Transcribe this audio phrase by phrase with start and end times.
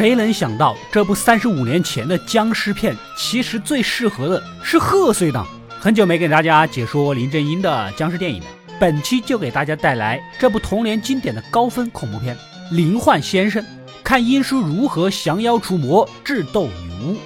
[0.00, 5.46] 谁能想到这部三十五年前的僵尸片，其实最适合的是贺岁档。
[5.78, 8.46] 很久没给大家解说林正英的僵尸电影了，
[8.80, 12.34] 本期就给大家带来这部童年经典的高分恐怖片
[12.74, 13.62] 《灵幻先生》，
[14.02, 17.16] 看英叔如何降妖除魔，智斗女巫。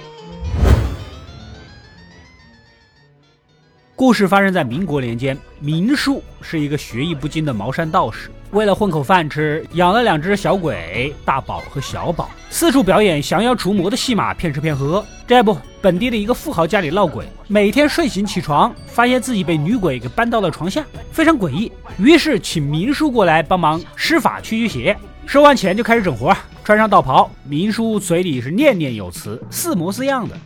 [3.95, 15.05] 故事发生在民国年间，明叔是一个学艺不精的茅山道士，为了混口饭吃，养了两只小鬼大宝和小宝，四处表演降妖除魔的戏码，骗吃骗喝。
[15.27, 21.71] 这不，本地的一个富豪家里闹鬼，每天睡醒起床，发现自己被女鬼给搬到了床下，非常诡异。
[21.97, 24.97] 于是请明叔过来帮忙施法驱驱邪。
[25.25, 30.37] 收完钱就开始整活，穿上道袍，明叔嘴里是念念有词，似模似样的。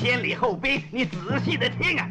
[0.00, 2.08] 先礼后兵，你仔细的听啊！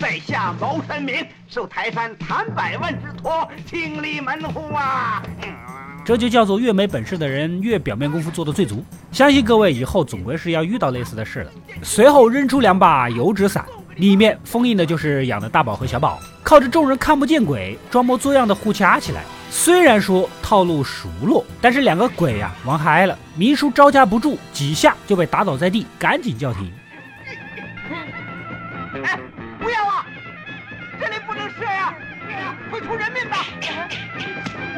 [0.00, 1.14] 在下茅山明，
[1.46, 5.22] 受台山谭百万之托，清理门户啊！
[6.06, 8.82] 这就叫做越没本事的人越表面功夫做的最足。
[9.12, 11.52] 相信各位以后总归是要遇到类似的事了。
[11.82, 19.22] 随后扔出两把油纸伞，里面封印的就是养的大宝和小宝，靠着众人看不见鬼，装模作样的互掐起来。
[19.50, 26.72] 虽然说套路熟络，但是两个鬼呀玩嗨了，明叔招架不住，几下就被打倒在地，赶紧叫停。
[32.80, 33.36] 会出人命的！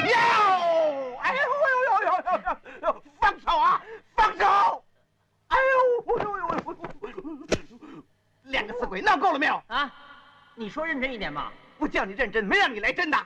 [0.08, 0.14] 哟，
[1.22, 3.03] 哎呦呦呦呦呦！
[3.20, 3.81] 放手啊，
[4.17, 4.84] 放手！
[5.48, 6.77] 哎呦，呦呦呦！
[8.45, 9.62] 两个死鬼闹够了没有？
[9.69, 9.91] 啊，
[10.56, 11.53] 你说认真一点嘛！
[11.78, 13.17] 不叫你认真，没让你来真的。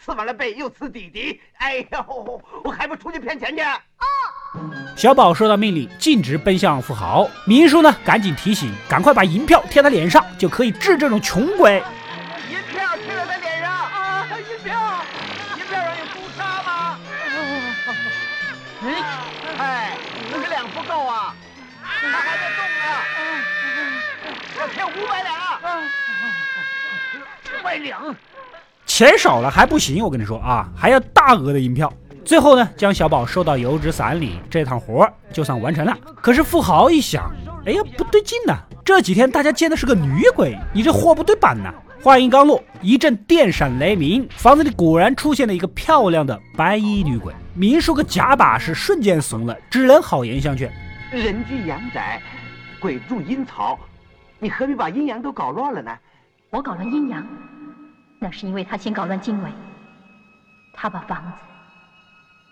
[0.00, 3.62] 刺完了背又刺弟弟，哎呦，我还不出去骗钱去？
[3.62, 3.78] 啊！
[4.96, 7.28] 小宝收到命令，径直奔向富豪。
[7.46, 11.82] 明叔呢，赶紧提醒，赶快把银票贴他脸上，就可以治这种穷鬼。
[24.96, 25.34] 五百两！
[27.60, 28.16] 五百两，
[28.86, 31.92] 钱少了还不行，我跟你说啊，还要大额的银票。
[32.24, 35.96] 最后呢，将小宝收到油纸伞里，这趟活就算完成了。
[36.22, 37.30] 可是富豪一想，
[37.66, 38.58] 哎呀，不对劲呐！
[38.84, 41.74] 这几天大家见的是个女鬼，你这货不对版呐！
[42.02, 47.34] 话音刚落，一阵电闪雷鸣，房子里果然出现了一个漂亮的白衣女鬼。
[47.54, 50.72] 明叔个假把式瞬间怂了，只能好言相劝：
[51.10, 52.22] 人居阳宅，
[52.78, 53.78] 鬼住阴曹。
[54.44, 55.90] 你何必把阴阳都搞乱了呢？
[56.50, 57.26] 我搞乱阴阳，
[58.18, 59.50] 那是因为他先搞乱经纬。
[60.74, 61.38] 他把房子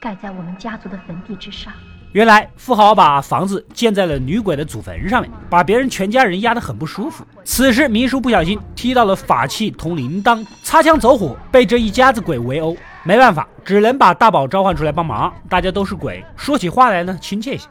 [0.01, 1.71] 盖在我们家族的坟地之上。
[2.13, 7.27] 原来富豪把房子建在了女鬼的祖坟上面，把别人全家人压得很不舒服。
[7.45, 12.75] 此时明叔不小心踢到了法器铜铃铛，擦枪走火，被这一家子鬼围殴。
[13.05, 15.31] 没办法，只能把大宝召唤出来帮忙。
[15.47, 17.69] 大家都是鬼，说起话来呢亲切些。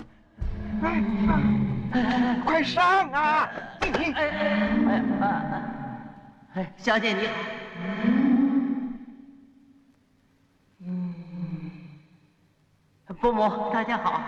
[2.46, 3.50] 快上啊！
[3.82, 4.30] 哎哎
[4.90, 5.64] 哎
[6.54, 6.74] 哎！
[6.78, 7.28] 小姐你，
[10.86, 11.14] 嗯，
[13.20, 14.22] 伯母大家好。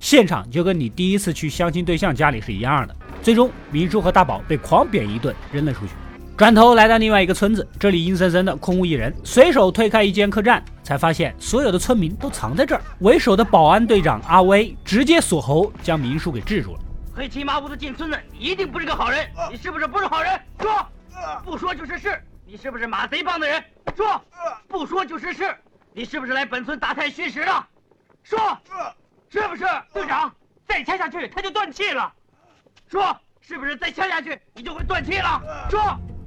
[0.00, 2.96] 现场就跟你第一次去相亲对象家里是一样的。
[3.22, 5.92] 最终，明叔和大宝被狂扁一顿，扔了出去。
[6.34, 9.14] 转头来到另外一个村子，这里阴森森的，空无一人。
[9.22, 12.80] 随手推开一间客栈，才发现所有的村民都藏在这儿。
[13.00, 16.80] 为首的保安队长阿威直接锁喉，将明叔给制住了。
[17.14, 19.28] 黑漆麻乌的进村子，你一定不是个好人。
[19.50, 20.40] 你是不是不是好人？
[20.58, 20.86] 说，
[21.44, 22.18] 不说就是是。
[22.46, 23.62] 你是不是马贼帮的人？
[23.94, 24.20] 说，
[24.66, 25.54] 不说就是是。
[25.92, 27.66] 你是不是来本村打探虚实的？
[28.24, 28.38] 说，
[29.28, 29.64] 是不是？
[29.92, 30.34] 队长，
[30.66, 32.10] 再掐下去他就断气了。
[32.90, 35.68] 说，是不是再掐下去你就会断气了？
[35.70, 35.78] 说。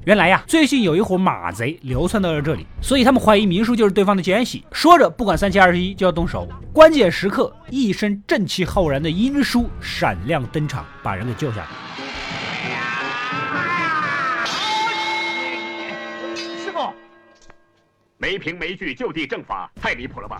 [0.05, 4.63] 原来呀，最近有一伙马贼流窜到了这里，所以他们怀疑明叔就是对方的奸细。
[4.71, 6.47] 说着，不管三七二十一就要动手。
[6.71, 11.67] 关键时刻，一身正气浩然的英叔闪亮登场，把人给救下来。
[16.35, 16.93] 师傅，
[18.17, 20.39] 没凭没据就地正法，太离谱了吧？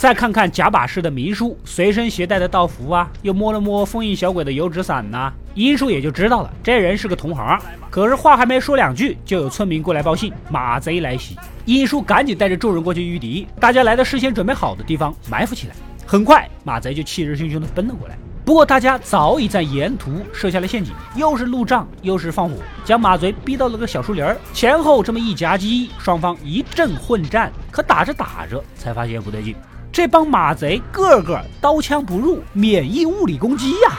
[0.00, 7.60] 再看看假把式的明叔随身携带的道符啊，又摸了摸封印小鬼的油纸伞呐，英叔也就知道了这人是个同行。
[7.90, 11.36] 可是话还没说两句，就有村民过来报信，马贼来袭。
[11.66, 15.74] 英叔赶紧带着众人过去御敌，大家来到事先准备好的地方埋伏起来。
[16.06, 18.16] 很快，马贼就气势汹汹地奔了过来。
[18.42, 22.56] 不过大家早已在沿途设下了陷阱，又是路障，又是放火，
[22.86, 27.52] 将马贼逼到了个小树林儿前后，这么一夹击，双方一阵混战。
[27.70, 29.54] 可打着打着，才发现不对劲。
[29.92, 33.98] 这帮马贼个个刀枪不入免疫物理攻击呀。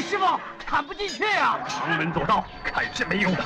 [0.00, 0.24] 师傅
[0.66, 1.58] 砍不进去啊。
[1.66, 3.44] 旁门左道砍是没用的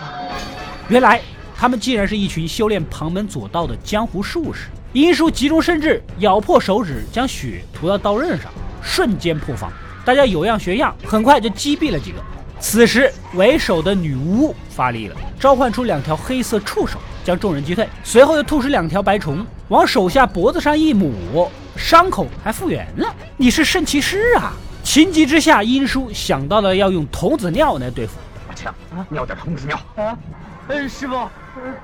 [0.89, 1.21] 原来
[1.63, 4.67] 他们竟然是一群修炼旁门左道的江湖术士。
[4.93, 8.51] 殷叔急中生智，咬破手指，将血涂到刀刃上，
[8.83, 9.71] 瞬间破防。
[10.05, 12.19] 大家有样学样，很快就击毙了几个。
[12.59, 17.89] 此时为首的女巫发力了，召唤出两条黑色触手，将众人击退。
[18.03, 23.15] 随后又吐出两条白虫，往手下脖子上一抹，伤口还复原了。
[23.37, 24.53] 你是圣骑士啊！
[24.83, 28.15] 情急之下，殷叔想到了要用童子尿来对付。
[28.49, 28.75] 阿强，
[29.09, 29.77] 尿点童子尿。
[29.95, 30.19] 啊，
[30.67, 31.15] 嗯，师傅，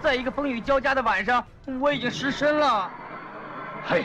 [0.03, 1.45] 在一个风雨交加的晚上，
[1.81, 2.91] 我已经失身了。
[3.87, 4.05] 嘿，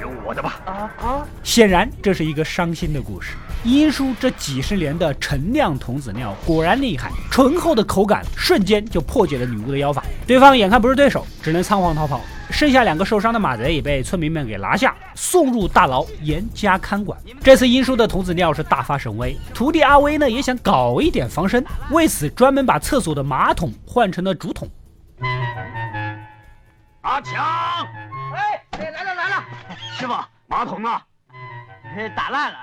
[0.00, 0.60] 用我的吧。
[0.64, 1.26] 啊啊！
[1.42, 3.36] 显然这是一个伤心的故事。
[3.64, 10.02] 英叔这几十年的陈酿童子尿果然厉害，醇厚的口感瞬间就破解了女巫的妖法。
[10.26, 12.20] 对方眼看不是对手，只能仓皇逃跑。
[12.50, 17.18] 剩下两个受伤的马贼也被村民们给拿下，送入大牢严加看管。
[17.42, 24.68] 这次英叔的童子尿是大发神威，徒弟阿威呢也想搞一点防身，为此专门把厕所的马桶换成了竹筒。
[27.02, 27.42] 阿强，
[28.34, 29.44] 哎，哎，来了来了，
[29.98, 30.14] 师傅，
[30.46, 30.90] 马桶呢？
[31.96, 32.58] 哎 打烂了。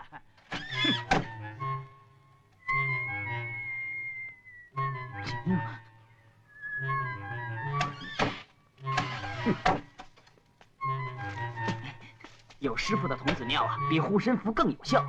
[12.59, 15.05] 有师傅的童子尿啊，比护身符更有效。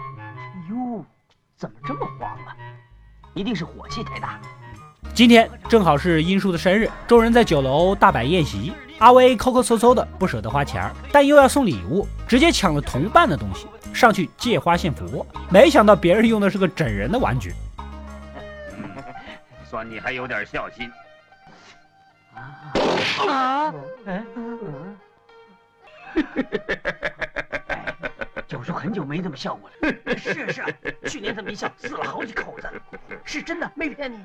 [0.69, 1.05] 哟，
[1.57, 2.57] 怎么这么慌啊？
[3.35, 4.41] 一定是火气太大。
[5.15, 8.73] 今天正好是殷叔的生日，众人在酒楼大摆宴席。
[8.99, 15.25] 阿威抠抠搜搜的，不舍得花钱，但又要送礼物，直接抢了同伴的东西，上去借花献佛。
[15.49, 17.55] 没想到别人用的是个整人的玩具。
[19.65, 20.91] 算你还有点孝心。
[22.35, 22.73] 啊！
[24.07, 24.23] 哎，
[28.47, 29.75] 九叔很久没这么笑过了。
[30.17, 30.63] 是是，
[31.07, 32.69] 去年这么一笑，死了好几口子，
[33.25, 34.19] 是真的，没骗你。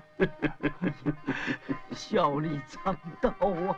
[1.95, 3.75] 笑里藏刀啊！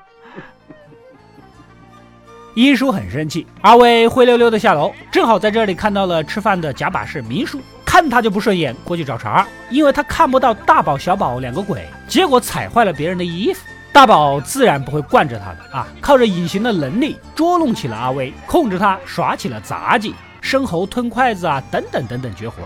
[2.54, 13.66] 一叔很生气，阿威灰溜溜的下楼，正好在这里看到了吃饭的假把式明叔，看他就不顺眼，过去找茬，因为他看不到大宝、小宝两个鬼，结果踩坏了别人的衣服。
[13.96, 22.58] 大宝自然不会惯着他的啊，靠着隐形的能力捉弄起了阿威，控制他耍起了杂技，生猴吞筷子啊，等等等等绝活。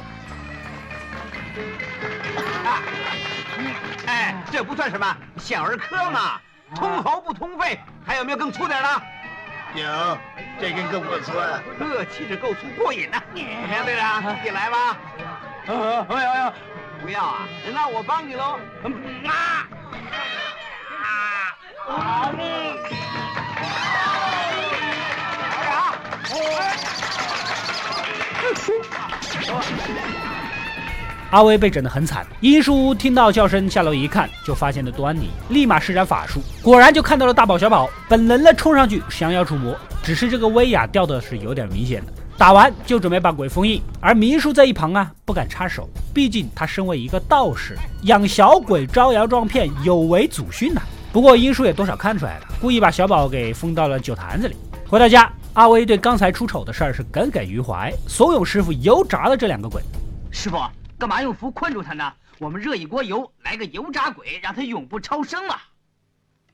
[4.08, 6.42] 哎，这不算什么，小儿科嘛，
[6.74, 8.90] 通喉不通肺，还有没有更粗点的？
[9.76, 10.18] 有，
[10.60, 11.36] 这根更不错。
[11.78, 13.22] 呵，气质够粗，过瘾呐！
[13.36, 14.98] 怎么样，队长，你来吧。
[15.68, 15.76] 哎
[16.10, 16.54] 哎呀！
[17.04, 18.58] 不要啊，那我帮你喽。
[19.28, 19.68] 啊！
[21.10, 21.56] 啊！
[31.32, 42.14] 阿威被整得很惨，殷叔听到叫声下楼一看，就发现了端倪，立马施展法术，果然就看到了大宝小宝，本能的冲上去降妖除魔，只是这个威亚掉的是有点明显的。
[42.36, 50.82] 打完就准备把鬼封印，而明叔在一旁啊不敢插手，毕竟他身为一个道士，养小鬼招摇撞骗有违祖训呐。
[51.12, 54.56] 不过英叔也多少看出来了，故意把小宝给封到了酒坛子里。
[54.88, 59.82] 回到家，阿威对刚才出丑的事儿是耿耿于怀，怂恿师傅油炸了这两个鬼。
[60.32, 60.58] 师傅，
[61.00, 62.12] 干嘛用符困住他呢？
[62.38, 65.56] 我们热一锅油，来个油炸鬼，让他永不超生嘛。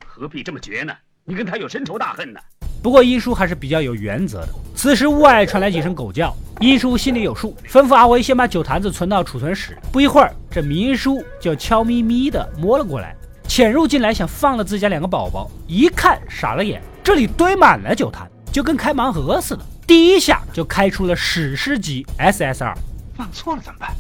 [0.06, 0.94] 何必这么绝呢？
[1.26, 2.40] 你跟他有深仇大恨呢？
[2.82, 4.50] 不过英叔还是比较有原则的。
[4.74, 9.78] 此时屋外传来几声狗叫，英叔心里有数，吩咐阿威先把酒坛子存到储存室。
[9.92, 13.16] 不一会儿，这明叔就悄咪咪的摸了过来，
[13.56, 15.50] 潜入进来想放了自家两个宝宝。
[15.66, 22.76] 一看傻了眼，这里堆满了酒坛，就跟开盲盒似的，第一下就开出了史诗级 SSR。
[23.16, 23.96] 放错了怎么办？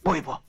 [0.00, 0.40] 拨一拨。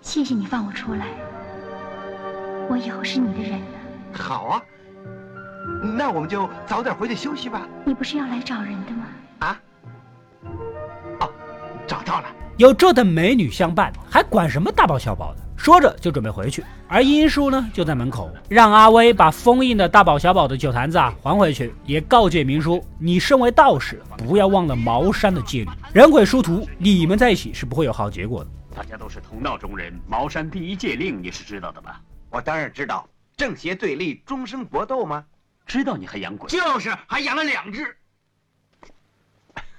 [0.00, 1.06] 谢谢你放我出来，
[2.68, 3.66] 我以后是你的人了。
[4.12, 4.62] 好啊，
[5.96, 7.68] 那我们就早点回去休息吧。
[7.84, 9.06] 你不是要来找人的吗？
[9.40, 9.60] 啊？
[11.20, 11.30] 哦，
[11.86, 12.26] 找到了。
[12.56, 15.40] 有这等美女相伴，还管什么大宝小宝的？
[15.56, 28.50] 说着就准备回去，而殷叔呢就在门口，让阿威把封印的大宝小宝的酒坛子啊还回去，也告诫明叔，你身为道士，不要忘了茅山的戒律，人鬼殊途，你们在一起是不会有好结果的。
[28.74, 32.00] 大家都是同道中人，茅山第一戒令你是知道的吧？
[32.30, 35.24] 我当然知道，正邪对立，终生搏斗吗？
[35.66, 37.96] 知道你还养鬼，就是还养了两只。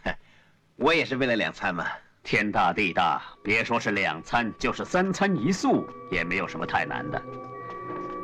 [0.75, 1.85] 我也是为了两餐嘛。
[2.23, 7.19] 天大地大，别说是两餐，就是三餐一宿也没有什么太难的。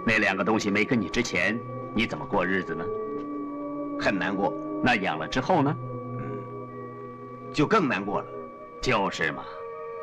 [0.05, 1.59] 那两个东西没跟你之前，
[1.95, 2.85] 你怎么过日子呢？
[3.99, 5.75] 很难过，那养了之后呢？
[6.19, 8.27] 嗯就更难过了。
[8.79, 9.43] 就是嘛，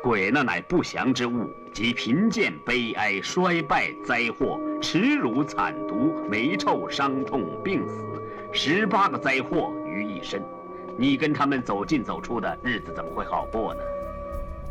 [0.05, 8.05] 鬼那乃不祥之物，即贫贱、悲哀、衰败、灾祸、耻辱、惨毒、霉臭、伤痛、病死，
[8.53, 10.39] 十八个灾祸于一身。
[10.95, 13.79] 你跟他们走进走出的日子怎么会好过呢？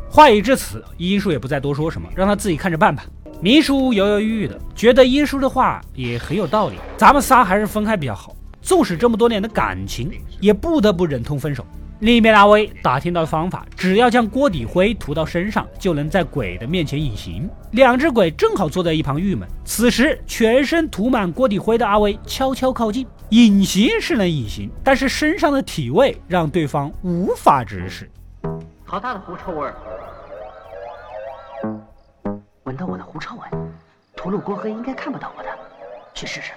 [0.09, 3.03] 话已至此，医叔也不再多说什么，让他自己看着办吧。
[3.41, 8.33] 迷叔犹犹豫豫的，觉得医叔的话也很有道理，咱们仨还是分开比较好。
[8.61, 11.67] 纵使这么多年的感情，也不得不忍痛分手。
[11.99, 17.49] 另一边，阿威打听到方法，只要将锅底灰涂到身上，就能在鬼的面前隐形。
[17.71, 19.47] 两只鬼正好坐在一旁郁闷。
[19.63, 28.09] 此时，全身涂满锅底灰的阿威悄悄靠近，隐形是能隐形，但是身上的体味让对方无法直视。
[28.83, 29.71] 好大的狐臭味！
[32.65, 33.41] 闻到我的狐臭味，
[34.17, 35.49] 涂了锅黑应该看不到我的，
[36.13, 36.51] 去试试。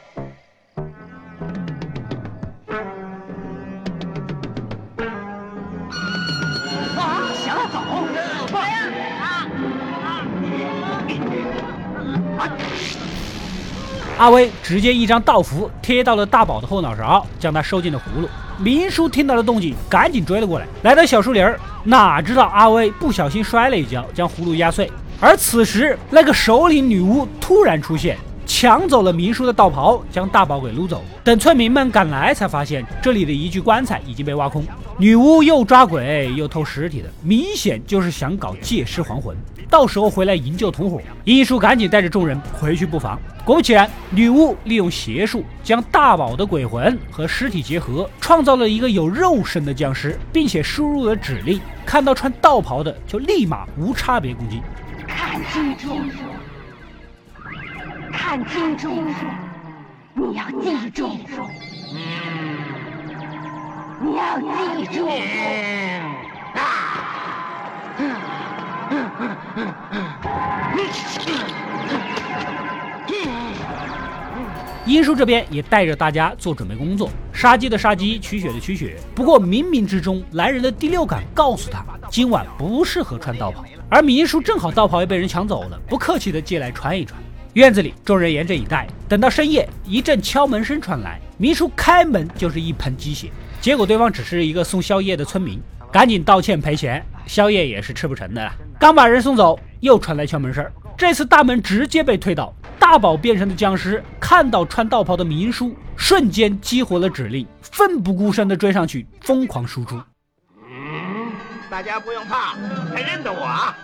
[14.19, 18.29] 阿威直接一张道符贴到了大宝的后脑勺，将他收进了葫芦。
[18.59, 24.91] 明叔听到了动静，赶紧追了过来，来到小树林儿，哪知道阿威不小心摔了一跤，将葫芦压碎。
[25.21, 28.19] 而此时，那个首领女巫突然出现。
[28.61, 31.01] 抢走了明叔的道袍，将大宝给掳走。
[31.23, 34.67] 等村民们赶来，才发现这里的一具棺材已经被挖空。
[34.99, 39.37] 女巫又抓鬼又偷尸体的，明显就是想搞借尸还魂，
[39.71, 41.01] 到时候回来营救同伙。
[41.23, 43.17] 医叔赶紧带着众人回去布防。
[43.45, 54.61] 果不其然，女巫利用邪术将大宝的鬼魂和尸体结合，创造了一个有肉身的僵尸，并且输入了指令，看到穿道袍的就立马无差别攻击。
[55.07, 55.97] 看清楚。
[58.19, 58.91] 看清楚，
[60.13, 61.09] 你要记住，
[64.03, 65.09] 你要记住。
[74.85, 78.97] 殷叔这边也带着大家做准备工作，杀鸡的杀鸡，取血的取血。
[79.15, 83.65] 不过冥冥之中，来人的第六感告诉他，今晚不适合穿道袍。
[83.89, 87.23] 而明叔正好道袍也被人抢走了，不客气的借来穿一穿。
[87.59, 88.87] 院子里，众人严阵以待。
[89.09, 93.33] 等到深夜，一阵敲门声传来，明叔开门就是一盆鸡血。
[93.61, 95.61] 结果对方只是一个送宵夜的村民，
[95.91, 98.53] 赶紧道歉赔钱，宵夜也是吃不成的了。
[98.79, 100.65] 刚把人送走，又传来敲门声，
[100.97, 102.55] 这次大门直接被推倒。
[102.79, 110.01] 大宝变成的僵尸看到穿道袍的明叔，瞬间激活了指令，奋不顾身地追上去，疯狂输出。
[111.69, 112.55] 大家不用怕，
[112.95, 113.77] 还认得我啊。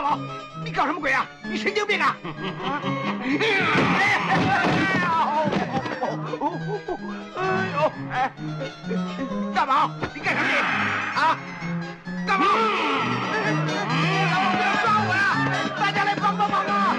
[0.00, 0.18] 大宝
[0.64, 1.26] 你搞什么鬼啊！
[1.42, 2.16] 你神经病啊！
[7.36, 7.92] 哎呦！
[8.10, 8.32] 哎，
[9.54, 10.54] 大宝，你干什么你？
[11.20, 11.36] 啊！
[12.26, 12.46] 大宝！
[12.46, 12.48] 不
[14.62, 15.22] 要抓我呀！
[15.78, 16.96] 大家来帮帮忙啊！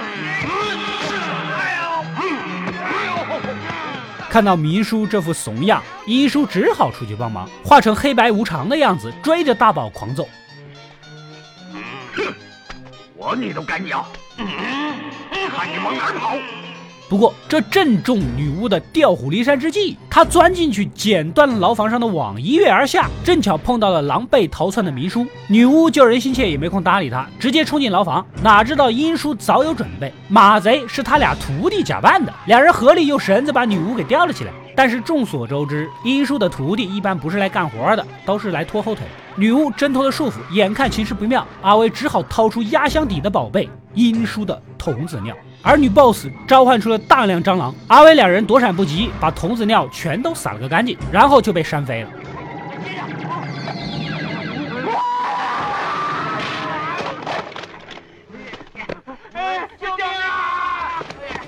[4.30, 10.30] 看到明叔这副怂样，一叔只好出去帮忙，化成黑白无常的样子，追着大宝狂揍。
[13.32, 14.06] 我你都敢咬？
[14.38, 14.46] 嗯
[15.56, 16.36] 看你往哪儿跑！
[17.08, 25.26] 不过这正中女巫的调虎离山之计，她钻进去剪断了牢房上的网，一跃而下，正巧碰到了狼狈逃窜的明叔。
[25.48, 28.26] 女巫救人心切，也没空搭理他，直接冲进牢房。
[28.44, 34.52] 哪知道英叔早有准备，马贼是他俩徒弟假扮的，两人合力用绳子把女巫给吊了起来。
[34.76, 39.04] 但是众所周知，英叔的徒弟一般不是来干活的，都是来拖后腿。
[39.36, 45.36] 女巫挣脱了束缚，眼看情势不妙，阿威只好掏出压箱底的宝贝——英叔的童子尿。
[45.62, 52.10] 而女 boss 召唤出了大量蟑螂，阿威两人躲闪不及，把童子尿全都撒了个干净，然后就被扇飞了。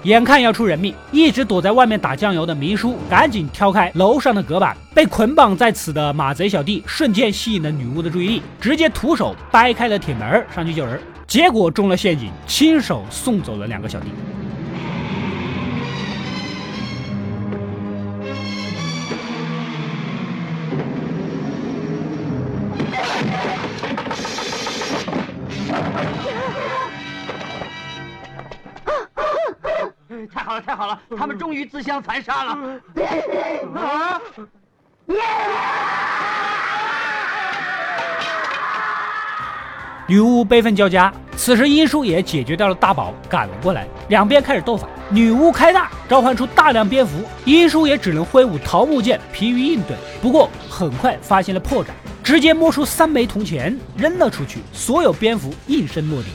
[0.03, 14.07] 眼看要出人命，一直躲在外面打酱油的明叔赶紧挑开楼上的隔板，被捆绑在此的马贼小弟瞬间吸引了女巫的注意力，直接徒手掰开了铁门上去救人，结果中了陷阱，亲手送走了两个小弟。
[30.33, 32.57] 太好了，太好了，他们终于自相残杀了。
[33.75, 34.19] 啊！
[40.07, 44.87] 女巫悲愤交加，此时殷叔也解决掉了大宝，赶了过来，两边开始斗法。
[45.09, 49.95] 女巫开大，召唤出大量蝙蝠，殷叔也只能挥舞桃木剑疲于应对。
[50.21, 51.89] 不过很快发现了破绽，
[52.23, 56.29] 直接摸出三枚铜钱扔了出去，所有蝙蝠应声落地。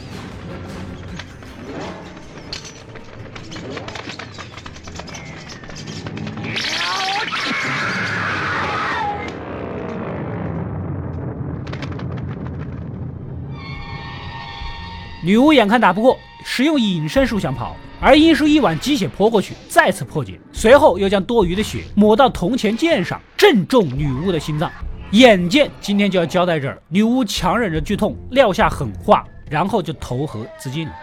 [15.28, 24.72] 女巫眼看打不过，使用隐身术想跑，而殷叔一碗鸡血泼过去，再次破解，随后又将多余的血抹到铜钱剑上，正中女巫的心脏。
[25.10, 30.94] 眼见今天就要交代这儿，女巫强忍着剧痛，撂下狠话，然后就投河自尽了。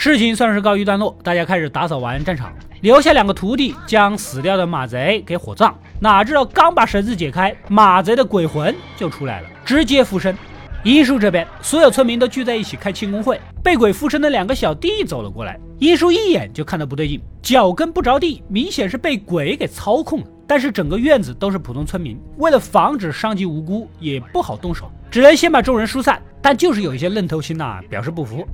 [0.00, 2.52] 事情算是告一段落，大家开始打扫完战场，
[2.82, 5.76] 留下两个徒弟将死掉的马贼给火葬。
[5.98, 10.38] 哪知道刚把绳子解开，马贼的鬼魂就出来了，直接附身。
[10.84, 15.58] 医叔这边，所有村民都聚在一起开庆功会，被鬼附身的两个小弟走了过来。
[15.80, 20.26] 医叔一眼就看到不对劲，脚跟不着地，明显是被鬼给操控了。
[20.46, 26.22] 但是整个院子都是普通村民，为了防止伤及无辜，也不好动手，只能先把众人疏散。
[26.40, 28.46] 但就是有一些愣头青呐，表示不服。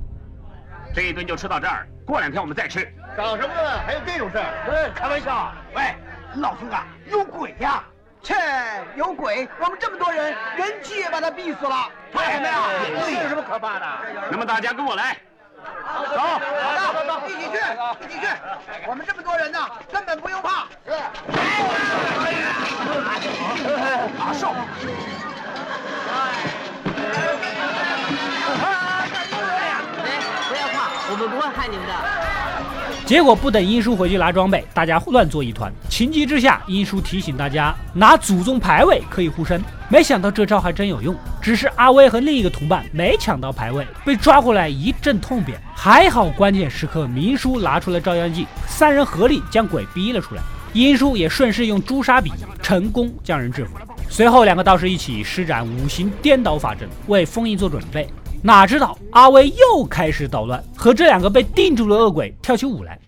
[0.95, 2.89] 这一顿就吃到这儿，过两天我们再吃。
[3.17, 3.79] 搞什么呢？
[3.85, 4.45] 还有这种事儿？
[4.71, 5.51] 哎，开玩笑。
[5.75, 5.93] 喂，
[6.35, 7.83] 老兄啊，有鬼呀！
[8.23, 8.33] 切，
[8.95, 9.45] 有鬼！
[9.59, 11.89] 我们这么多人，人气也把他逼死了。
[12.13, 12.59] 怕什么呀？
[13.01, 13.85] 这有什么可怕的？
[14.31, 15.17] 那么大家跟我来，
[16.11, 17.57] 走，好的，走，一起去，
[18.07, 18.27] 一起去。
[18.87, 19.59] 我们这么多人呢，
[19.91, 20.65] 根本不用怕。
[24.25, 24.55] 阿寿。
[24.55, 24.61] 不
[26.11, 26.54] 要
[31.15, 31.93] 我们不会害你们的。
[33.05, 35.71] 结果不等英叔回去拿装备，大家乱作一团。
[35.87, 39.61] 情急之下，英叔提醒大家拿祖宗牌位可以护身。
[39.87, 45.57] 没想到这招还真有用，只是阿威和另一个同伴没抢到牌位，被抓过来一阵痛扁。
[45.73, 50.41] 还好关键时刻明叔拿出了照妖镜，三人合力将鬼逼了出来。
[50.73, 53.77] 英叔也顺势用朱砂笔成功将人制服。
[54.09, 58.09] 随后两个道士一起施展五行颠倒法阵，为封印做准备。
[58.45, 62.99] 哪知道阿威又开始捣乱，和这两个被定住的恶鬼跳起舞来。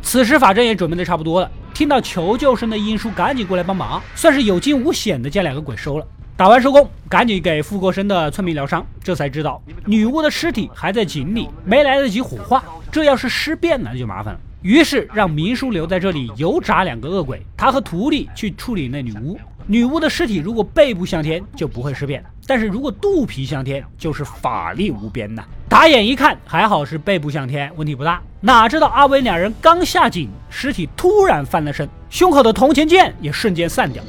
[0.00, 1.50] 此时法阵也准备的差不多了。
[1.74, 6.06] 听到求救声的英叔赶紧过来帮忙，算是有惊无险的将两个鬼收了。
[6.36, 8.86] 打完收工，赶紧给附过身的村民疗伤。
[9.02, 12.62] 这才知道女巫的尸体还在井里，没来得及火化。
[12.92, 14.40] 这要是尸变了，那就麻烦了。
[14.62, 19.36] 于是让明叔留在这里油炸两个恶鬼，他和徒弟去处理那女巫。
[19.66, 25.44] 女巫的尸体如果背部向天，就不会尸变；但是如果肚皮向天，就是法力无边呐。
[25.68, 28.22] 打眼一看，还好是背部向天，问题不大。
[28.40, 34.02] 哪知道阿威两人刚下井，尸体突然翻了身，胸口的铜钱剑也瞬间散掉。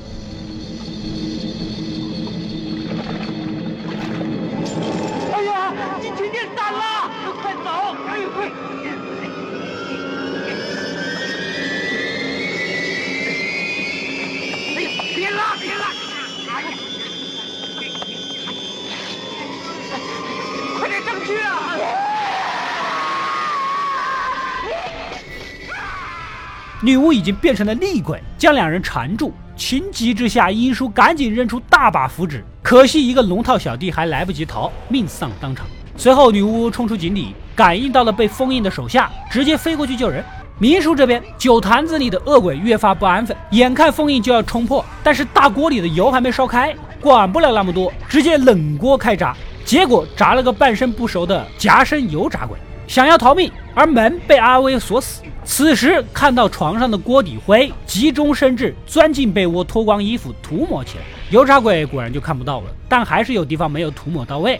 [26.86, 29.34] 女巫已经变成了厉鬼，将两人缠住。
[29.56, 35.66] 情急之下，殷叔赶紧扔出大把符纸，可惜一个龙套小弟还来不及逃，命丧当场。
[35.98, 40.24] 随后，女巫冲出井底，感应到了被封印的手下，直接飞过去救人。
[40.60, 46.72] 明叔这边，酒坛子里的恶鬼越发不安分，眼看封印就要冲破，但是大锅里的油还没烧开，
[47.02, 52.56] 管不了那么多，直接冷锅开炸，结果炸了个半生不熟的夹生油炸鬼。
[52.86, 55.24] 想要逃命，而门被阿威锁死。
[55.46, 61.04] 此时看到床上的锅底灰，急中生智，钻进被窝，脱光衣服涂抹起来。
[61.30, 64.60] 油炸鬼果然就看不到了，但还是有地方没有涂抹到位。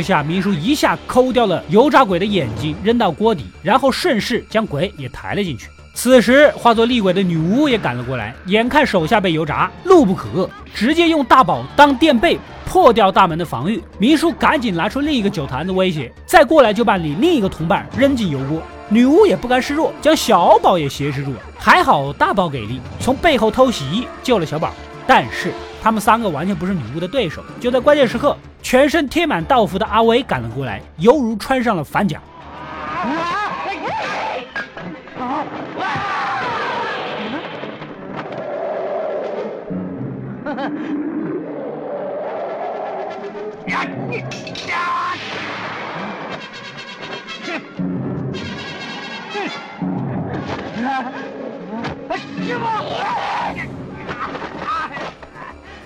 [0.00, 5.68] 这下，明叔一下抠掉了油炸鬼的眼睛，扔到锅底，然后顺势将鬼也抬了进去。
[5.92, 13.82] 此时，化作厉鬼的女巫也赶了过来，眼看手下被油炸，怒不可遏，直接用大宝当垫背破掉大门的防御。
[13.98, 18.62] 明叔赶紧拿出另一个酒坛子威胁，再过来就把你另一个同伴扔进油锅。
[18.88, 21.40] 女巫也不甘示弱，将小宝也挟持住了。
[21.58, 24.72] 还好大宝给力，从背后偷袭救了小宝。
[25.06, 27.42] 但是他们三个完全不是女巫的对手。
[27.58, 32.20] 就在关键时刻，全身贴满道符的阿威赶了过来，犹如穿上了反甲。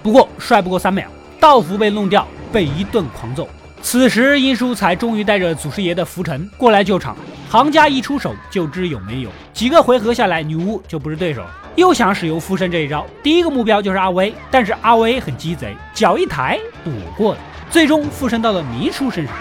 [0.04, 1.06] 不过帅不过三秒，
[1.40, 3.48] 道符被弄掉，被一顿狂揍。
[3.80, 7.16] 此时殷叔才终于带着祖师爷的浮尘过来救场。
[7.48, 9.30] 行家一出手就知有没有。
[9.54, 11.42] 几个回合下来，女巫就不是对手，
[11.74, 13.06] 又想使用附身这一招。
[13.22, 17.40] 第一个目标就是阿威，但是阿威很鸡贼，脚一抬躲过了，
[17.70, 19.34] 最终附身到了明叔身上。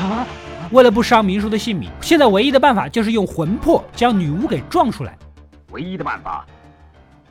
[0.00, 0.26] 啊！
[0.72, 5.16] 为了不伤明叔的性命，现在唯一的办法就是用魂魄将女巫给撞出来。
[5.72, 6.46] 唯一的办法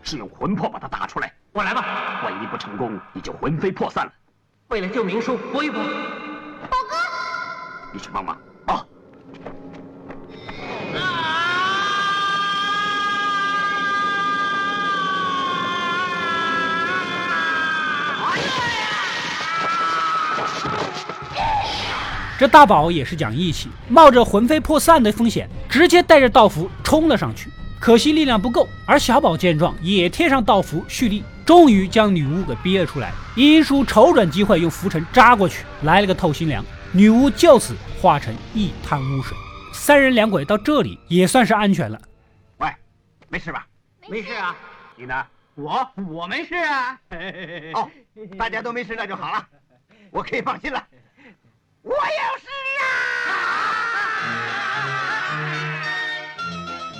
[0.02, 1.32] 是用魂魄把他打出来。
[1.54, 2.22] 我来吧。
[2.24, 4.12] 万一不成功，你就魂飞魄散了。
[4.70, 5.80] 为了救明叔，搏一搏。
[5.80, 6.96] 宝哥，
[7.94, 8.84] 你去帮忙啊！
[22.40, 27.52] 这大宝也是讲义气，冒着魂飞魄散的风险，直接带着道符冲了上去。
[27.82, 33.12] 可惜力量不够，而小宝见状也贴上道符蓄力，终于将女巫给逼了出来。
[33.36, 39.36] 殷叔瞅准机会，用浮尘扎过去，来了个透心凉，女巫就此化成一滩污水。
[39.74, 42.00] 三人两鬼到这里也算是安全了。
[42.58, 42.70] 喂，
[43.30, 43.66] 没事吧？
[44.08, 44.56] 没事啊。
[44.96, 45.26] 你呢？
[45.56, 47.00] 我我没事啊。
[47.74, 47.90] 哦，
[48.38, 49.44] 大家都没事那就好了，
[50.12, 50.86] 我可以放心了。
[51.82, 52.48] 我有事
[52.80, 52.86] 啊！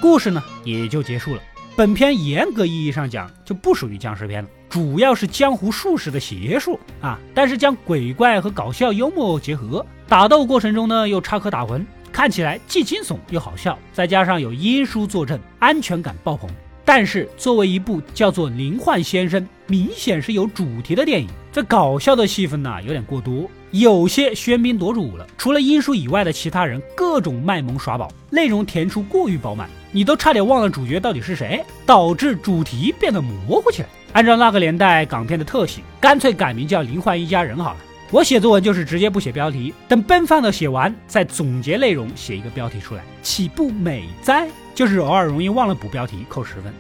[0.02, 1.42] 故事呢也就结束了。
[1.74, 7.18] 本片严格意义上讲就不属于僵尸片了，主要是江湖术士的邪术啊。
[7.34, 13.80] 但是将鬼怪和搞笑幽默结合，打斗过程中呢又插科打诨，看起来既惊悚又好笑。
[13.94, 16.50] 再加上有阴叔坐镇，安全感爆棚。
[16.84, 23.50] 但是作为一部叫做《灵幻先生》，明显是有主题的电影，这搞笑的戏份呢有点过多。
[23.72, 33.88] 有些喧宾夺主了，除了英叔以外的其他人各种卖萌耍宝，内容填出过于饱满，你都差点忘了主角到底是谁，导致主题变得模糊起来。
[34.12, 37.78] 按照那个年代港片的特性，干脆改名叫《林幻一家人》好了。
[38.12, 44.50] 我写作文就是直接不写标题，等奔放的写完再总结内容，写一个标题出来，岂不美哉？
[44.76, 46.74] 就是偶尔容易忘了补标题，扣十分。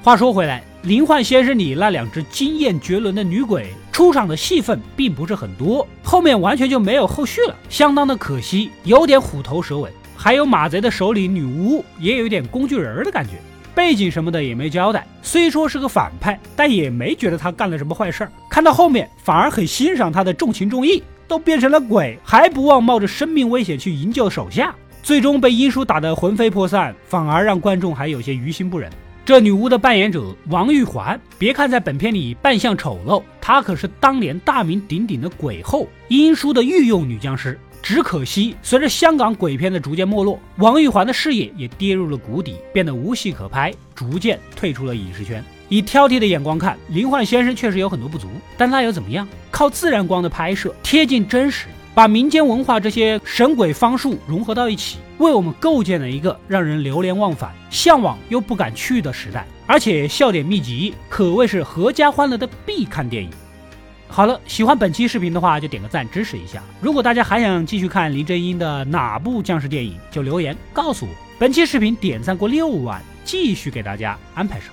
[0.00, 9.90] 话说回来，《灵幻先生》里那两只惊艳绝伦的女鬼出场的戏份并不是很多，后面完全就没有后续了，相当的可惜，有点虎头蛇尾。
[10.14, 13.40] 还有马贼的首领女巫，也有一点工具人的感觉，
[13.74, 15.06] 背景什么的也没交代。
[15.22, 18.32] 虽说是个反派，但也没觉得他干了什么坏事儿。
[18.50, 28.92] 看到后面，反而很欣赏他的重情重义，都变成了鬼，还不忘冒着生命危险去营救手下，最终被英叔打得魂飞魄散，反而让观众还有些于心不忍。
[29.26, 37.58] 这女巫的扮演者王玉环，别看在本片里扮相丑陋，她可是当年大名鼎鼎的鬼后，英叔的御用女僵尸。
[37.82, 45.44] 只可惜，随着香港鬼片的逐渐没落，王玉环的事业也跌入了谷底，变得无戏可拍，逐渐退出了影视圈。
[45.68, 49.26] 以挑剔的眼光看，林焕先生确实有很多不足，但那又怎么样？
[49.50, 51.66] 靠自然光的拍摄，贴近真实。
[51.96, 59.46] 把民间文化这些神鬼方术融合到一起，为我们构建了一个让人流连忘返、向往又不敢去的时代。
[59.66, 63.30] 而且笑点密集，可谓是阖家欢乐的必看电影。
[64.08, 66.62] 好了，喜欢本期视频的话就点个赞支持一下。
[66.82, 71.10] 如果大家还想继续看林正英的哪部僵尸电影，就留言告诉我。
[71.38, 74.68] 本期视频点赞过六万，继续给大家安排上。